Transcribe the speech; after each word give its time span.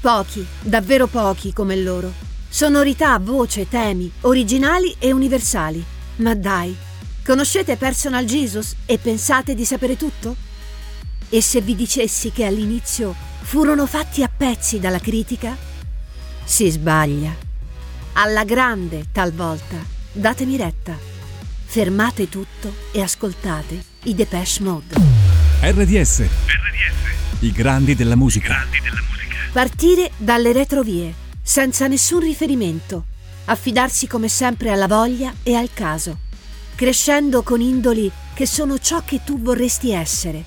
Pochi, 0.00 0.46
davvero 0.62 1.06
pochi 1.08 1.52
come 1.52 1.76
loro. 1.76 2.10
Sonorità, 2.48 3.18
voce, 3.18 3.68
temi, 3.68 4.10
originali 4.22 4.96
e 4.98 5.12
universali. 5.12 5.84
Ma 6.16 6.34
dai, 6.34 6.74
conoscete 7.22 7.76
Personal 7.76 8.24
Jesus 8.24 8.76
e 8.86 8.96
pensate 8.96 9.54
di 9.54 9.66
sapere 9.66 9.98
tutto? 9.98 10.34
E 11.28 11.42
se 11.42 11.60
vi 11.60 11.76
dicessi 11.76 12.32
che 12.32 12.46
all'inizio 12.46 13.14
furono 13.42 13.86
fatti 13.86 14.22
a 14.22 14.30
pezzi 14.34 14.80
dalla 14.80 14.98
critica? 14.98 15.54
Si 16.44 16.70
sbaglia. 16.70 17.36
Alla 18.14 18.44
grande, 18.44 19.08
talvolta. 19.12 19.76
Datemi 20.12 20.56
retta. 20.56 20.96
Fermate 21.66 22.26
tutto 22.30 22.74
e 22.90 23.02
ascoltate 23.02 23.84
i 24.04 24.14
Depeche 24.14 24.62
Mode. 24.62 24.94
RDS. 25.60 26.20
RDS. 26.20 26.22
I 27.40 27.52
grandi 27.52 27.94
della 27.94 28.16
musica. 28.16 28.46
I 28.46 28.56
grandi 28.56 28.80
della 28.80 28.90
musica. 28.92 29.09
Partire 29.52 30.12
dalle 30.16 30.52
retrovie, 30.52 31.12
senza 31.42 31.88
nessun 31.88 32.20
riferimento, 32.20 33.06
affidarsi 33.46 34.06
come 34.06 34.28
sempre 34.28 34.70
alla 34.70 34.86
voglia 34.86 35.34
e 35.42 35.54
al 35.56 35.70
caso, 35.74 36.18
crescendo 36.76 37.42
con 37.42 37.60
indoli 37.60 38.08
che 38.32 38.46
sono 38.46 38.78
ciò 38.78 39.02
che 39.04 39.22
tu 39.24 39.40
vorresti 39.40 39.90
essere. 39.90 40.44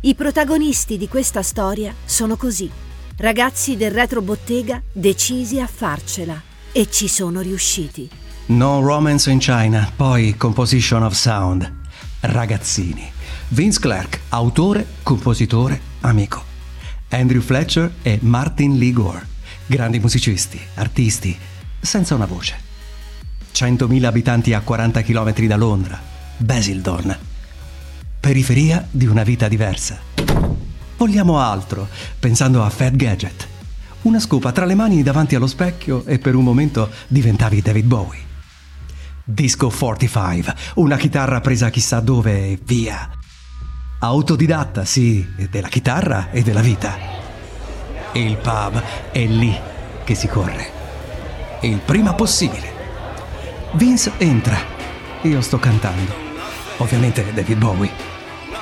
I 0.00 0.14
protagonisti 0.14 0.96
di 0.96 1.08
questa 1.08 1.42
storia 1.42 1.94
sono 2.06 2.36
così, 2.36 2.70
ragazzi 3.18 3.76
del 3.76 3.90
retro 3.90 4.22
bottega 4.22 4.80
decisi 4.90 5.60
a 5.60 5.66
farcela 5.66 6.40
e 6.72 6.90
ci 6.90 7.06
sono 7.06 7.42
riusciti. 7.42 8.08
No 8.46 8.80
Romance 8.80 9.30
in 9.30 9.40
China, 9.40 9.92
poi 9.94 10.36
Composition 10.38 11.02
of 11.02 11.12
Sound. 11.12 11.70
Ragazzini. 12.20 13.12
Vince 13.48 13.78
Clark, 13.78 14.20
autore, 14.30 14.86
compositore, 15.02 15.78
amico. 16.00 16.56
Andrew 17.10 17.40
Fletcher 17.40 17.94
e 18.02 18.18
Martin 18.22 18.76
Lee 18.76 18.92
Gore, 18.92 19.26
grandi 19.66 19.98
musicisti, 19.98 20.60
artisti, 20.74 21.36
senza 21.80 22.14
una 22.14 22.26
voce. 22.26 22.66
100.000 23.52 24.04
abitanti 24.04 24.52
a 24.52 24.60
40 24.60 25.02
km 25.02 25.46
da 25.46 25.56
Londra, 25.56 26.00
Basildon. 26.36 27.16
Periferia 28.20 28.86
di 28.90 29.06
una 29.06 29.22
vita 29.22 29.48
diversa. 29.48 29.98
Vogliamo 30.96 31.38
altro, 31.40 31.88
pensando 32.18 32.62
a 32.62 32.70
Fat 32.70 32.94
Gadget. 32.94 33.48
Una 34.02 34.20
scopa 34.20 34.52
tra 34.52 34.64
le 34.64 34.74
mani 34.74 35.02
davanti 35.02 35.34
allo 35.34 35.46
specchio 35.46 36.04
e 36.04 36.18
per 36.18 36.34
un 36.34 36.44
momento 36.44 36.90
diventavi 37.08 37.62
David 37.62 37.86
Bowie. 37.86 38.26
Disco 39.24 39.70
45, 39.70 40.54
una 40.74 40.96
chitarra 40.96 41.40
presa 41.40 41.70
chissà 41.70 42.00
dove 42.00 42.52
e 42.52 42.58
via. 42.64 43.17
Autodidatta, 44.00 44.84
sì, 44.84 45.26
della 45.50 45.66
chitarra 45.66 46.30
e 46.30 46.42
della 46.42 46.60
vita. 46.60 46.96
E 48.12 48.22
il 48.22 48.36
pub 48.36 48.80
è 49.10 49.24
lì 49.26 49.52
che 50.04 50.14
si 50.14 50.28
corre. 50.28 50.70
Il 51.62 51.78
prima 51.78 52.14
possibile. 52.14 52.72
Vince 53.72 54.12
entra. 54.18 54.56
Io 55.22 55.40
sto 55.40 55.58
cantando. 55.58 56.12
Ovviamente 56.76 57.32
David 57.34 57.58
Bowie. 57.58 57.90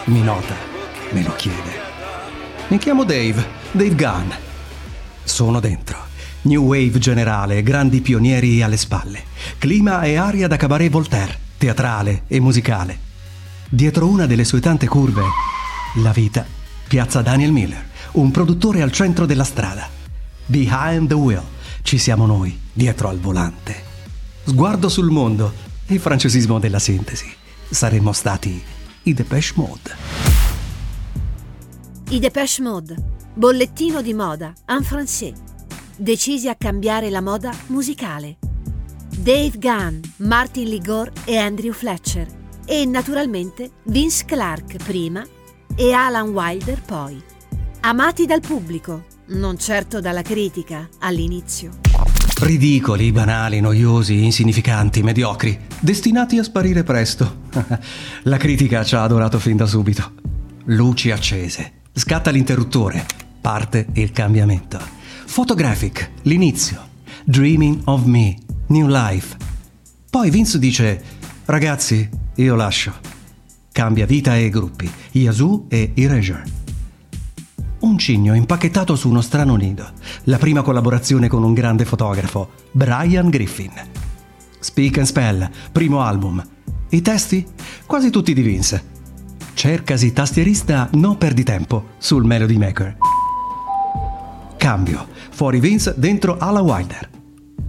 Mi 0.04 0.22
nota, 0.22 0.54
me 1.10 1.22
lo 1.22 1.34
chiede. 1.34 1.84
Mi 2.68 2.78
chiamo 2.78 3.04
Dave, 3.04 3.44
Dave 3.72 3.94
Gunn. 3.94 4.30
Sono 5.22 5.60
dentro. 5.60 5.98
New 6.42 6.64
Wave 6.64 6.98
generale, 6.98 7.62
grandi 7.62 8.00
pionieri 8.00 8.62
alle 8.62 8.78
spalle. 8.78 9.24
Clima 9.58 10.00
e 10.04 10.16
aria 10.16 10.48
da 10.48 10.56
cabaret 10.56 10.90
Voltaire, 10.90 11.38
teatrale 11.58 12.22
e 12.26 12.40
musicale. 12.40 13.05
Dietro 13.68 14.06
una 14.06 14.26
delle 14.26 14.44
sue 14.44 14.60
tante 14.60 14.86
curve, 14.86 15.22
la 15.96 16.12
vita, 16.12 16.46
piazza 16.86 17.20
Daniel 17.20 17.50
Miller, 17.50 17.84
un 18.12 18.30
produttore 18.30 18.80
al 18.80 18.92
centro 18.92 19.26
della 19.26 19.42
strada. 19.42 19.88
Behind 20.46 21.08
the 21.08 21.14
wheel, 21.14 21.42
ci 21.82 21.98
siamo 21.98 22.26
noi, 22.26 22.56
dietro 22.72 23.08
al 23.08 23.18
volante. 23.18 23.82
Sguardo 24.44 24.88
sul 24.88 25.10
mondo, 25.10 25.52
il 25.86 25.98
francesismo 25.98 26.60
della 26.60 26.78
sintesi. 26.78 27.26
Saremmo 27.68 28.12
stati 28.12 28.62
i 29.02 29.12
Depeche 29.12 29.52
Mode. 29.56 29.96
I 32.10 32.20
Depeche 32.20 32.62
Mode, 32.62 32.94
bollettino 33.34 34.00
di 34.00 34.14
moda, 34.14 34.52
en 34.66 34.84
français. 34.84 35.32
Decisi 35.96 36.48
a 36.48 36.54
cambiare 36.54 37.10
la 37.10 37.20
moda 37.20 37.52
musicale. 37.66 38.36
Dave 39.16 39.58
Gunn, 39.58 39.98
Martin 40.18 40.68
Ligor 40.68 41.10
e 41.24 41.36
Andrew 41.36 41.72
Fletcher 41.72 42.35
e 42.66 42.84
naturalmente 42.84 43.70
Vince 43.84 44.24
Clark 44.24 44.76
prima 44.84 45.24
e 45.74 45.92
Alan 45.92 46.30
Wilder 46.30 46.82
poi. 46.82 47.22
Amati 47.80 48.26
dal 48.26 48.40
pubblico, 48.40 49.04
non 49.28 49.58
certo 49.58 50.00
dalla 50.00 50.22
critica 50.22 50.88
all'inizio. 50.98 51.78
Ridicoli, 52.38 53.12
banali, 53.12 53.60
noiosi, 53.60 54.24
insignificanti, 54.24 55.02
mediocri, 55.02 55.58
destinati 55.80 56.38
a 56.38 56.42
sparire 56.42 56.82
presto. 56.82 57.44
La 58.24 58.36
critica 58.36 58.84
ci 58.84 58.94
ha 58.94 59.02
adorato 59.04 59.38
fin 59.38 59.56
da 59.56 59.66
subito. 59.66 60.12
Luci 60.64 61.10
accese, 61.10 61.82
scatta 61.92 62.30
l'interruttore, 62.30 63.06
parte 63.40 63.86
il 63.94 64.10
cambiamento. 64.10 64.78
Photographic, 65.32 66.10
l'inizio. 66.22 66.94
Dreaming 67.24 67.82
of 67.84 68.04
me, 68.04 68.36
new 68.66 68.86
life. 68.86 69.36
Poi 70.10 70.28
Vince 70.28 70.58
dice, 70.58 71.02
ragazzi, 71.46 72.08
io 72.36 72.54
lascio. 72.54 72.92
Cambia 73.72 74.06
vita 74.06 74.36
e 74.36 74.48
gruppi, 74.48 74.90
Yazoo 75.12 75.66
e 75.68 75.92
Erasure. 75.94 76.44
Un 77.80 77.98
cigno 77.98 78.34
impacchettato 78.34 78.96
su 78.96 79.08
uno 79.08 79.20
strano 79.20 79.54
nido. 79.56 79.90
La 80.24 80.38
prima 80.38 80.62
collaborazione 80.62 81.28
con 81.28 81.42
un 81.42 81.52
grande 81.52 81.84
fotografo, 81.84 82.50
Brian 82.72 83.28
Griffin. 83.28 83.72
Speak 84.58 84.98
and 84.98 85.06
Spell, 85.06 85.48
primo 85.72 86.00
album. 86.00 86.42
I 86.88 87.02
testi? 87.02 87.46
Quasi 87.84 88.10
tutti 88.10 88.32
di 88.32 88.42
Vince. 88.42 88.94
Cercasi 89.54 90.12
tastierista, 90.12 90.88
no 90.94 91.16
perdi 91.16 91.42
tempo, 91.42 91.90
sul 91.98 92.24
Melody 92.24 92.56
Maker. 92.56 92.96
Cambio. 94.56 95.06
Fuori 95.30 95.60
Vince, 95.60 95.94
dentro 95.96 96.38
Alla 96.38 96.60
Wilder. 96.60 97.08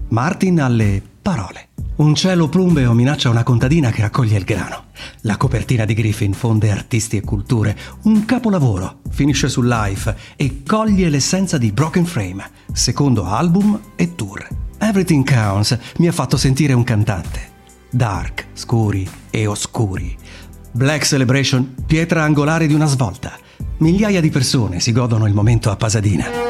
Martin 0.10 0.62
alle 0.62 1.02
parole. 1.22 1.67
Un 1.98 2.14
cielo 2.14 2.48
plumbeo 2.48 2.94
minaccia 2.94 3.32
una 3.32 3.42
contadina 3.42 3.90
che 3.90 4.02
raccoglie 4.02 4.38
il 4.38 4.44
grano. 4.44 4.84
La 5.22 5.36
copertina 5.36 5.84
di 5.84 5.96
Griffin 5.96 6.32
fonde 6.32 6.70
artisti 6.70 7.18
e 7.18 7.22
culture. 7.22 7.76
Un 8.04 8.24
capolavoro 8.24 9.00
finisce 9.10 9.50
su 9.50 9.64
Life 9.64 10.16
e 10.36 10.62
coglie 10.64 11.10
l'essenza 11.10 11.58
di 11.58 11.72
Broken 11.72 12.06
Frame, 12.06 12.48
secondo 12.72 13.26
album 13.26 13.80
e 13.96 14.14
tour. 14.14 14.48
Everything 14.78 15.28
Counts 15.28 15.76
mi 15.98 16.08
ha 16.08 16.12
fatto 16.12 16.38
sentire 16.38 16.74
un 16.74 16.84
cantante. 16.84 17.50
Dark, 17.90 18.50
scuri 18.54 19.10
e 19.32 19.48
oscuri. 19.48 20.16
Black 20.74 21.04
Celebration, 21.04 21.74
pietra 21.88 22.22
angolare 22.22 22.68
di 22.68 22.76
una 22.76 22.86
svolta. 22.86 23.36
Migliaia 23.78 24.22
di 24.22 24.30
persone 24.30 24.80
si 24.80 24.92
godono 24.92 25.26
il 25.26 25.34
momento 25.34 25.72
a 25.72 25.76
Pasadena 25.76 26.47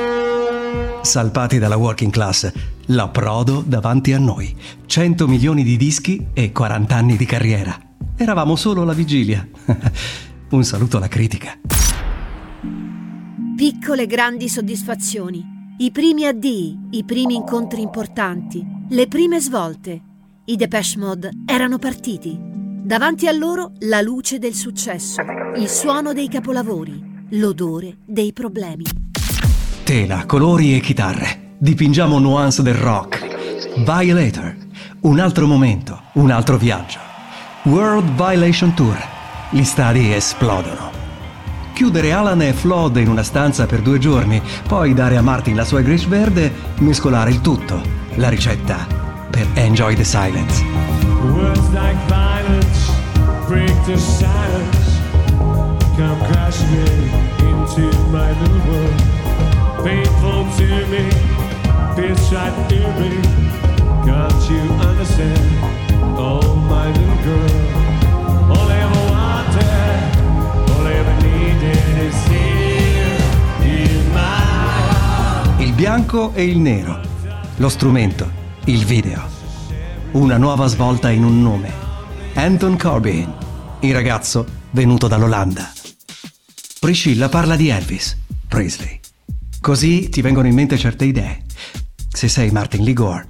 salpati 1.07 1.57
dalla 1.57 1.78
working 1.78 2.12
class, 2.12 2.51
l'approdo 2.88 3.63
davanti 3.66 4.12
a 4.12 4.19
noi. 4.19 4.53
100 4.85 5.25
milioni 5.25 5.63
di 5.63 5.78
dischi 5.78 6.28
e 6.34 6.51
40 6.51 6.95
anni 6.95 7.16
di 7.16 7.25
carriera. 7.25 7.79
Eravamo 8.18 8.57
solo 8.57 8.81
alla 8.81 8.94
vigilia. 8.94 9.47
Un 10.50 10.63
saluto 10.63 10.97
alla 10.97 11.07
critica. 11.07 11.57
Piccole 13.56 14.06
grandi 14.06 14.50
soddisfazioni. 14.50 15.56
I 15.78 15.91
primi 15.91 16.25
addii, 16.25 16.78
i 16.91 17.06
primi 17.06 17.35
incontri 17.35 17.81
importanti, 17.81 18.66
le 18.90 19.07
prime 19.07 19.40
svolte. 19.40 20.01
I 20.46 20.56
Depeche 20.57 20.97
Mode 20.97 21.31
erano 21.46 21.78
partiti. 21.78 22.38
Davanti 22.38 23.28
a 23.28 23.31
loro 23.31 23.72
la 23.79 24.01
luce 24.01 24.40
del 24.40 24.53
successo, 24.53 25.22
il 25.56 25.69
suono 25.69 26.13
dei 26.13 26.28
capolavori, 26.28 27.25
l'odore 27.31 27.97
dei 28.06 28.34
problemi. 28.34 29.06
Tela, 29.88 30.25
colori 30.25 30.75
e 30.75 30.81
chitarre. 30.81 31.53
Dipingiamo 31.58 32.20
nuance 32.20 32.61
del 32.61 32.73
rock. 32.73 33.26
Violator. 33.85 34.53
Un 35.03 35.17
altro 35.17 35.47
momento, 35.47 36.02
un 36.16 36.29
altro 36.29 36.58
viaggio. 36.58 37.00
World 37.64 38.09
Violation 38.16 38.73
Tour. 38.73 38.97
Gli 39.50 39.64
stadi 39.64 40.11
esplodono. 40.11 40.91
Chiudere 41.72 42.11
Alan 42.11 42.41
e 42.41 42.52
Flood 42.52 42.97
in 42.97 43.08
una 43.08 43.23
stanza 43.23 43.66
per 43.66 43.79
due 43.79 43.97
giorni, 43.97 44.41
poi 44.67 44.94
dare 44.94 45.16
a 45.16 45.22
Martin 45.22 45.56
la 45.56 45.64
sua 45.64 45.79
Grish 45.79 46.06
verde, 46.06 46.52
mescolare 46.79 47.29
il 47.29 47.40
tutto. 47.40 47.82
La 48.16 48.28
ricetta 48.28 48.85
per 49.29 49.47
Enjoy 49.53 49.96
the 49.96 50.03
Silence. 50.03 50.66
Words 51.32 51.70
like 51.70 51.96
violence 52.08 52.91
break 53.47 53.85
the 53.85 53.97
silence. 53.97 55.00
Come 55.96 56.28
crash 56.28 56.59
me 56.72 56.84
into 57.40 57.97
my 58.11 58.34
little 58.38 58.59
world 58.70 59.16
painful 59.84 60.46
to 60.58 60.85
me, 60.88 61.09
right 62.32 62.70
near 62.70 62.91
me. 63.00 63.09
Can't 64.06 64.50
you 64.50 64.62
understand? 64.79 66.18
Oh, 66.18 66.56
my 66.70 66.88
little 66.88 67.18
girl, 67.24 68.52
all 68.52 68.70
I 68.70 68.78
ever 68.79 69.03
wanted, 69.09 70.70
all 70.72 70.85
I 70.85 70.94
ever 70.94 71.16
needed 71.22 71.97
is 72.06 72.28
here 72.28 73.18
in 73.64 74.12
my 74.14 75.74
bianco 75.74 76.34
e 76.34 76.44
il 76.44 76.58
nero, 76.58 77.00
lo 77.58 77.70
strumento, 77.70 78.32
il 78.66 78.85
video. 78.85 79.22
Una 80.12 80.38
nuova 80.38 80.68
svolta 80.68 81.12
in 81.12 81.23
un 81.23 81.41
nome. 81.41 81.72
Anton 82.34 82.78
Corbin, 82.78 83.32
il 83.82 83.94
ragazzo 83.94 84.46
venuto 84.72 85.08
dall'Olanda. 85.08 85.72
Priscilla 86.80 87.30
parla 87.30 87.56
di 87.56 87.70
Elvis 87.70 88.18
Presley. 88.47 89.00
Così 89.67 90.08
ti 90.08 90.22
vengono 90.22 90.47
in 90.47 90.53
mente 90.53 90.78
certe 90.78 91.03
idee. 91.03 91.43
Se 92.08 92.29
sei 92.29 92.52
Martin 92.52 92.85
Ligor, 92.85 93.28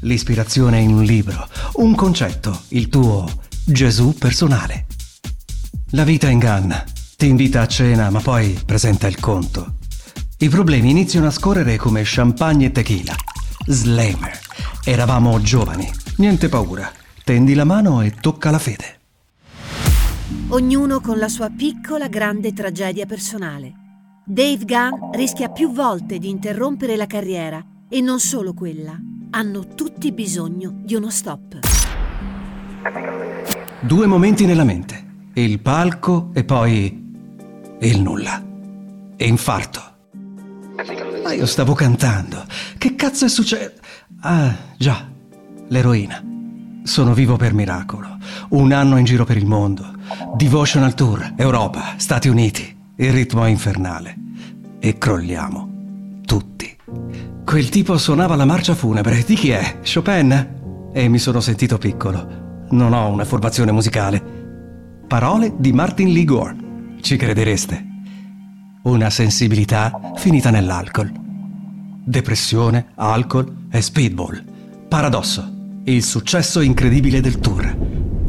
l'ispirazione 0.00 0.78
è 0.78 0.80
in 0.80 0.92
un 0.92 1.04
libro, 1.04 1.46
un 1.74 1.94
concetto, 1.94 2.62
il 2.70 2.88
tuo 2.88 3.30
Gesù 3.64 4.12
personale. 4.18 4.86
La 5.90 6.02
vita 6.02 6.28
inganna, 6.28 6.84
ti 7.16 7.28
invita 7.28 7.60
a 7.60 7.68
cena 7.68 8.10
ma 8.10 8.18
poi 8.18 8.58
presenta 8.66 9.06
il 9.06 9.20
conto. 9.20 9.74
I 10.38 10.48
problemi 10.48 10.90
iniziano 10.90 11.28
a 11.28 11.30
scorrere 11.30 11.76
come 11.76 12.02
champagne 12.04 12.66
e 12.66 12.72
tequila. 12.72 13.14
Slamer. 13.68 14.36
Eravamo 14.82 15.40
giovani, 15.40 15.88
niente 16.16 16.48
paura. 16.48 16.90
Tendi 17.22 17.54
la 17.54 17.62
mano 17.62 18.02
e 18.02 18.16
tocca 18.20 18.50
la 18.50 18.58
fede. 18.58 18.98
Ognuno 20.48 21.00
con 21.00 21.18
la 21.18 21.28
sua 21.28 21.50
piccola 21.56 22.08
grande 22.08 22.52
tragedia 22.52 23.06
personale. 23.06 23.79
Dave 24.30 24.64
Gunn 24.64 25.10
rischia 25.10 25.48
più 25.48 25.72
volte 25.72 26.18
di 26.18 26.28
interrompere 26.28 26.94
la 26.94 27.06
carriera 27.06 27.60
e 27.88 28.00
non 28.00 28.20
solo 28.20 28.54
quella. 28.54 28.96
Hanno 29.30 29.74
tutti 29.74 30.12
bisogno 30.12 30.72
di 30.84 30.94
uno 30.94 31.10
stop. 31.10 31.58
Due 33.80 34.06
momenti 34.06 34.46
nella 34.46 34.62
mente. 34.62 35.04
Il 35.32 35.58
palco 35.58 36.30
e 36.32 36.44
poi 36.44 37.12
il 37.80 38.00
nulla. 38.00 38.40
Infarto. 39.16 39.80
Ma 41.24 41.32
io 41.32 41.46
stavo 41.46 41.74
cantando. 41.74 42.44
Che 42.78 42.94
cazzo 42.94 43.24
è 43.24 43.28
successo? 43.28 43.80
Ah, 44.20 44.54
già, 44.78 45.08
l'eroina. 45.66 46.22
Sono 46.84 47.14
vivo 47.14 47.34
per 47.34 47.52
miracolo. 47.52 48.16
Un 48.50 48.70
anno 48.70 48.96
in 48.96 49.04
giro 49.04 49.24
per 49.24 49.36
il 49.36 49.46
mondo. 49.46 49.92
Devotional 50.36 50.94
Tour, 50.94 51.34
Europa, 51.36 51.94
Stati 51.96 52.28
Uniti. 52.28 52.78
Il 53.00 53.12
ritmo 53.14 53.46
infernale. 53.46 54.14
E 54.78 54.98
crolliamo. 54.98 56.20
Tutti. 56.26 56.76
Quel 57.46 57.70
tipo 57.70 57.96
suonava 57.96 58.36
la 58.36 58.44
marcia 58.44 58.74
funebre. 58.74 59.24
Di 59.26 59.36
chi 59.36 59.48
è? 59.52 59.78
Chopin? 59.82 60.90
E 60.92 61.08
mi 61.08 61.18
sono 61.18 61.40
sentito 61.40 61.78
piccolo. 61.78 62.66
Non 62.72 62.92
ho 62.92 63.08
una 63.08 63.24
formazione 63.24 63.72
musicale. 63.72 64.22
Parole 65.08 65.54
di 65.56 65.72
Martin 65.72 66.12
Lee 66.12 66.26
Gore. 66.26 66.56
Ci 67.00 67.16
credereste? 67.16 67.82
Una 68.82 69.08
sensibilità 69.08 70.12
finita 70.16 70.50
nell'alcol. 70.50 71.10
Depressione, 72.04 72.88
alcol 72.96 73.68
e 73.70 73.80
speedball. 73.80 74.44
Paradosso. 74.88 75.80
Il 75.84 76.04
successo 76.04 76.60
incredibile 76.60 77.22
del 77.22 77.38
tour. 77.38 77.79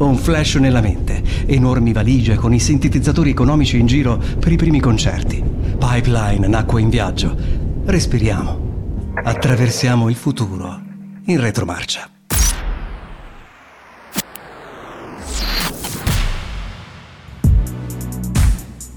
Un 0.02 0.16
flash 0.16 0.56
nella 0.56 0.80
mente, 0.80 1.22
enormi 1.46 1.92
valigie 1.92 2.34
con 2.34 2.52
i 2.52 2.58
sintetizzatori 2.58 3.30
economici 3.30 3.78
in 3.78 3.86
giro 3.86 4.16
per 4.16 4.50
i 4.50 4.56
primi 4.56 4.80
concerti. 4.80 5.40
Pipeline 5.78 6.48
nacque 6.48 6.80
in 6.80 6.88
viaggio. 6.88 7.36
Respiriamo. 7.84 9.12
Attraversiamo 9.14 10.08
il 10.08 10.16
futuro 10.16 10.80
in 11.26 11.40
retromarcia. 11.40 12.10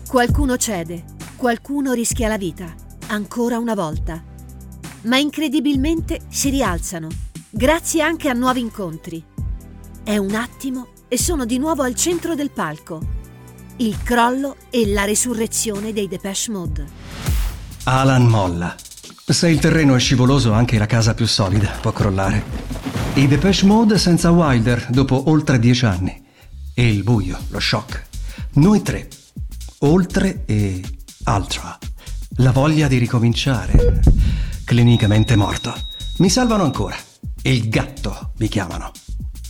Qualcuno 0.07 0.57
cede, 0.57 1.03
qualcuno 1.35 1.93
rischia 1.93 2.27
la 2.27 2.37
vita, 2.37 2.73
ancora 3.07 3.59
una 3.59 3.75
volta. 3.75 4.23
Ma 5.03 5.17
incredibilmente 5.17 6.21
si 6.29 6.49
rialzano, 6.49 7.09
grazie 7.51 8.01
anche 8.01 8.27
a 8.27 8.33
nuovi 8.33 8.61
incontri. 8.61 9.23
È 10.03 10.17
un 10.17 10.33
attimo 10.33 10.93
e 11.15 11.17
sono 11.17 11.45
di 11.45 11.57
nuovo 11.59 11.83
al 11.83 11.95
centro 11.95 12.35
del 12.35 12.51
palco. 12.51 12.99
Il 13.77 14.03
crollo 14.03 14.57
e 14.69 14.85
la 14.85 15.05
resurrezione 15.05 15.93
dei 15.93 16.09
Depeche 16.09 16.51
Mode. 16.51 16.85
Alan 17.85 18.25
molla. 18.25 18.75
Se 19.25 19.47
il 19.47 19.59
terreno 19.59 19.95
è 19.95 19.99
scivoloso, 19.99 20.51
anche 20.51 20.77
la 20.77 20.87
casa 20.87 21.13
più 21.13 21.25
solida 21.25 21.69
può 21.79 21.93
crollare. 21.93 22.43
I 23.13 23.27
Depeche 23.27 23.65
Mode 23.65 23.97
senza 23.97 24.31
Wilder 24.31 24.87
dopo 24.89 25.29
oltre 25.29 25.57
dieci 25.57 25.85
anni. 25.85 26.21
E 26.73 26.85
il 26.85 27.03
buio, 27.03 27.39
lo 27.47 27.61
shock. 27.61 28.07
Noi 28.55 28.81
tre. 28.81 29.07
Oltre 29.79 30.43
e 30.45 30.83
altra. 31.23 31.77
La 32.39 32.51
voglia 32.51 32.89
di 32.89 32.97
ricominciare. 32.97 34.01
Clinicamente 34.65 35.37
morto. 35.37 35.73
Mi 36.17 36.29
salvano 36.29 36.63
ancora. 36.63 36.97
Il 37.43 37.69
gatto 37.69 38.31
mi 38.35 38.49
chiamano. 38.49 38.91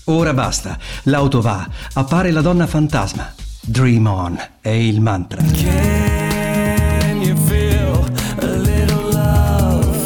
Ora 0.08 0.34
basta. 0.34 0.78
L'auto 1.04 1.42
va. 1.42 1.68
Appare 1.94 2.30
la 2.30 2.42
donna 2.42 2.68
fantasma. 2.68 3.34
Dream 3.60 4.06
on 4.06 4.40
è 4.62 4.70
il 4.70 5.02
mantra. 5.02 5.42
Can 5.42 7.22
you 7.22 7.36
feel 7.36 8.06
a 8.40 8.46
little 8.46 9.12
love? 9.12 9.98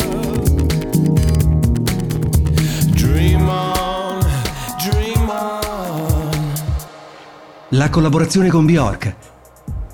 Dream 2.91 3.45
on, 3.45 4.25
dream 4.77 5.27
on. 5.27 6.29
La 7.69 7.89
collaborazione 7.89 8.49
con 8.49 8.65
Bjork. 8.65 9.15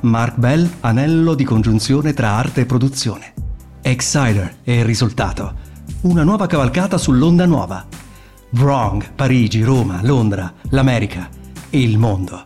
Mark 0.01 0.37
Bell, 0.37 0.69
anello 0.81 1.33
di 1.33 1.43
congiunzione 1.43 2.13
tra 2.13 2.29
arte 2.29 2.61
e 2.61 2.65
produzione. 2.67 3.33
Exciter 3.81 4.57
è 4.61 4.71
il 4.71 4.85
risultato. 4.85 5.63
Una 6.01 6.21
nuova 6.21 6.45
cavalcata 6.45 6.99
sull'onda 6.99 7.47
nuova. 7.47 8.03
Wrong, 8.51 9.13
Parigi, 9.13 9.61
Roma, 9.63 9.99
Londra, 10.03 10.53
l'America, 10.69 11.29
il 11.71 11.97
mondo. 11.97 12.43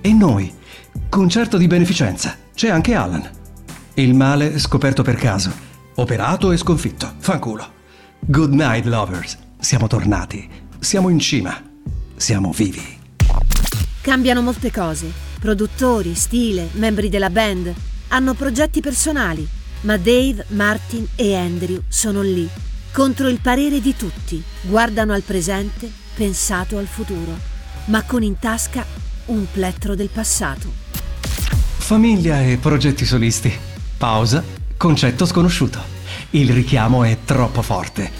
E 0.00 0.12
noi? 0.12 0.52
Concerto 1.08 1.56
di 1.58 1.66
beneficenza. 1.66 2.36
C'è 2.54 2.68
anche 2.68 2.94
Alan. 2.94 3.28
Il 3.94 4.14
male 4.14 4.58
scoperto 4.58 5.02
per 5.02 5.16
caso. 5.16 5.52
Operato 5.96 6.50
e 6.50 6.56
sconfitto. 6.56 7.12
Fanculo. 7.18 7.80
Good 8.18 8.52
night, 8.52 8.86
lovers. 8.86 9.38
Siamo 9.60 9.86
tornati. 9.86 10.48
Siamo 10.80 11.08
in 11.08 11.18
cima. 11.18 11.60
Siamo 12.16 12.50
vivi. 12.50 12.98
Cambiano 14.00 14.42
molte 14.42 14.72
cose. 14.72 15.10
Produttori, 15.38 16.14
stile, 16.14 16.68
membri 16.72 17.08
della 17.08 17.30
band. 17.30 17.72
Hanno 18.08 18.34
progetti 18.34 18.80
personali. 18.80 19.46
Ma 19.82 19.96
Dave, 19.96 20.46
Martin 20.48 21.06
e 21.16 21.34
Andrew 21.34 21.82
sono 21.88 22.22
lì, 22.22 22.48
contro 22.92 23.28
il 23.28 23.40
parere 23.40 23.80
di 23.80 23.96
tutti. 23.96 24.42
Guardano 24.60 25.14
al 25.14 25.22
presente, 25.22 25.90
pensato 26.14 26.76
al 26.78 26.86
futuro, 26.86 27.34
ma 27.86 28.02
con 28.04 28.22
in 28.22 28.38
tasca 28.38 28.84
un 29.26 29.46
plettro 29.50 29.94
del 29.94 30.10
passato. 30.10 30.70
Famiglia 31.78 32.42
e 32.42 32.58
progetti 32.58 33.04
solisti. 33.04 33.52
Pausa. 33.96 34.44
Concetto 34.76 35.26
sconosciuto. 35.26 35.80
Il 36.30 36.52
richiamo 36.52 37.04
è 37.04 37.18
troppo 37.24 37.62
forte. 37.62 38.10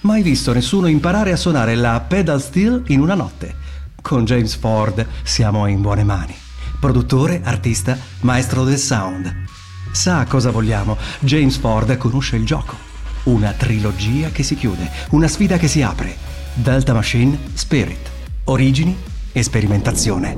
Mai 0.00 0.22
visto 0.22 0.52
nessuno 0.52 0.86
imparare 0.88 1.32
a 1.32 1.36
suonare 1.36 1.74
la 1.74 2.00
pedal 2.00 2.40
steel 2.40 2.82
in 2.88 3.00
una 3.00 3.14
notte. 3.14 3.54
Con 4.00 4.24
James 4.24 4.54
Ford 4.56 5.06
siamo 5.22 5.66
in 5.66 5.80
buone 5.80 6.04
mani. 6.04 6.34
Produttore, 6.80 7.40
artista, 7.44 7.96
maestro 8.20 8.64
del 8.64 8.78
sound. 8.78 9.44
Sa 9.92 10.24
cosa 10.26 10.50
vogliamo. 10.50 10.96
James 11.20 11.56
Ford 11.56 11.96
conosce 11.96 12.36
il 12.36 12.44
gioco. 12.44 12.91
Una 13.24 13.52
trilogia 13.52 14.30
che 14.30 14.42
si 14.42 14.56
chiude, 14.56 14.90
una 15.10 15.28
sfida 15.28 15.56
che 15.56 15.68
si 15.68 15.80
apre. 15.80 16.16
Delta 16.54 16.92
Machine, 16.92 17.38
Spirit. 17.54 18.10
Origini 18.44 18.96
e 19.30 19.42
sperimentazione. 19.44 20.36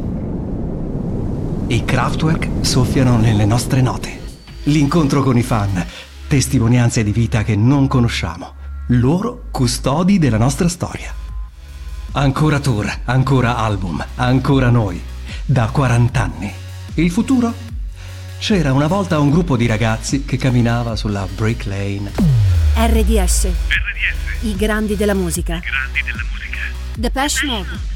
I 1.69 1.83
Kraftwerk 1.83 2.49
soffiano 2.61 3.17
nelle 3.17 3.47
nostre 3.47 3.81
note. 3.81 4.21
L'incontro 4.65 5.23
con 5.23 5.39
i 5.39 5.43
fan, 5.43 5.83
testimonianze 6.29 7.03
di 7.03 7.13
vita 7.13 7.43
che 7.43 7.57
non 7.57 7.89
conosciamo. 7.89 8.53
Loro 8.89 9.45
custodi 9.51 10.19
della 10.19 10.37
nostra 10.37 10.69
storia. 10.69 11.11
Ancora 12.13 12.61
tour, 12.61 13.01
ancora 13.07 13.57
album, 13.57 14.05
ancora 14.17 14.69
noi. 14.69 15.01
Da 15.47 15.71
40 15.73 16.23
anni. 16.23 16.53
Il 16.95 17.11
futuro? 17.11 17.53
C'era 18.39 18.75
una 18.75 18.89
volta 18.89 19.19
un 19.19 19.31
gruppo 19.31 19.57
di 19.57 19.65
ragazzi 19.65 20.27
che 20.27 20.37
camminava 20.37 20.97
sulla 20.97 21.27
Brick 21.35 21.65
Lane. 21.65 22.64
RDS, 22.77 23.45
RDS, 23.47 24.43
i 24.43 24.57
grandi 24.57 24.97
della 24.97 25.15
musica. 25.15 25.61
grandi 25.61 26.03
della 26.03 26.25
musica. 26.29 26.59
Depeche 26.97 27.47
Mode. 27.47 27.94